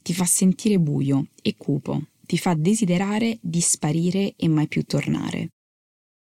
Ti 0.01 0.13
fa 0.13 0.25
sentire 0.25 0.79
buio 0.79 1.27
e 1.41 1.55
cupo, 1.55 2.07
ti 2.25 2.37
fa 2.37 2.53
desiderare 2.53 3.37
di 3.41 3.61
sparire 3.61 4.35
e 4.35 4.47
mai 4.47 4.67
più 4.67 4.83
tornare. 4.83 5.49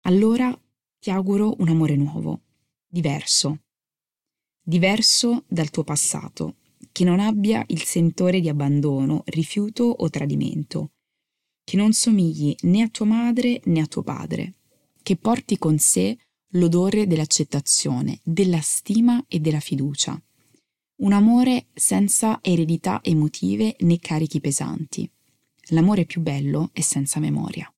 Allora 0.01 0.57
ti 0.99 1.11
auguro 1.11 1.55
un 1.59 1.69
amore 1.69 1.95
nuovo, 1.95 2.41
diverso, 2.87 3.63
diverso 4.67 5.45
dal 5.47 5.69
tuo 5.69 5.85
passato, 5.85 6.57
che 6.91 7.05
non 7.05 7.21
abbia 7.21 7.63
il 7.67 7.83
sentore 7.83 8.41
di 8.41 8.49
abbandono, 8.49 9.23
rifiuto 9.27 9.85
o 9.85 10.09
tradimento, 10.09 10.91
che 11.63 11.77
non 11.77 11.93
somigli 11.93 12.53
né 12.63 12.81
a 12.81 12.89
tua 12.89 13.05
madre 13.05 13.61
né 13.63 13.79
a 13.79 13.85
tuo 13.85 14.03
padre, 14.03 14.55
che 15.01 15.15
porti 15.15 15.57
con 15.57 15.77
sé 15.77 16.17
l'odore 16.51 17.07
dell'accettazione, 17.07 18.19
della 18.23 18.59
stima 18.59 19.23
e 19.29 19.39
della 19.39 19.61
fiducia. 19.61 20.21
Un 20.97 21.13
amore 21.13 21.67
senza 21.73 22.39
eredità 22.41 22.99
emotive 23.01 23.77
né 23.79 23.99
carichi 23.99 24.41
pesanti. 24.41 25.09
L'amore 25.69 26.05
più 26.05 26.19
bello 26.19 26.71
è 26.73 26.81
senza 26.81 27.21
memoria. 27.21 27.71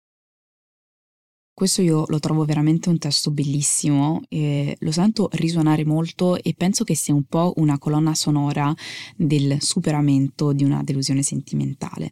Questo 1.59 1.81
io 1.81 2.05
lo 2.07 2.19
trovo 2.19 2.45
veramente 2.45 2.87
un 2.87 2.97
testo 2.97 3.31
bellissimo, 3.31 4.21
lo 4.29 4.91
sento 4.93 5.27
risuonare 5.33 5.83
molto 5.83 6.41
e 6.41 6.53
penso 6.53 6.85
che 6.85 6.95
sia 6.95 7.13
un 7.13 7.25
po' 7.25 7.51
una 7.57 7.77
colonna 7.77 8.15
sonora 8.15 8.73
del 9.17 9.57
superamento 9.59 10.53
di 10.53 10.63
una 10.63 10.81
delusione 10.83 11.21
sentimentale. 11.21 12.11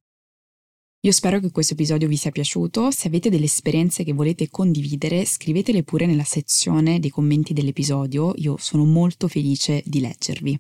Io 1.00 1.12
spero 1.14 1.40
che 1.40 1.52
questo 1.52 1.76
episodio 1.76 2.10
vi 2.10 2.18
sia 2.18 2.32
piaciuto, 2.32 2.92
se 2.92 3.08
avete 3.08 3.30
delle 3.30 3.46
esperienze 3.46 4.04
che 4.04 4.12
volete 4.12 4.50
condividere 4.50 5.24
scrivetele 5.24 5.84
pure 5.84 6.06
nella 6.08 6.26
sezione 6.26 7.00
dei 7.00 7.10
commenti 7.10 7.54
dell'episodio, 7.54 8.34
io 8.36 8.58
sono 8.58 8.84
molto 8.84 9.30
felice 9.30 9.82
di 9.86 10.02
leggervi. 10.02 10.60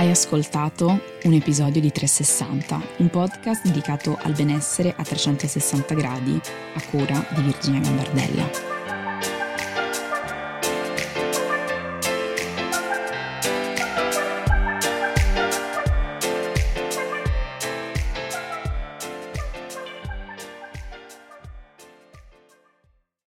Hai 0.00 0.08
ascoltato 0.08 0.98
un 1.24 1.32
episodio 1.34 1.78
di 1.78 1.92
360, 1.92 2.80
un 3.00 3.10
podcast 3.10 3.66
dedicato 3.66 4.16
al 4.22 4.32
benessere 4.32 4.94
a 4.96 5.02
360 5.02 5.92
gradi 5.92 6.40
a 6.74 6.82
cura 6.88 7.22
di 7.34 7.42
Virginia 7.42 7.80
Gambardella. 7.80 8.79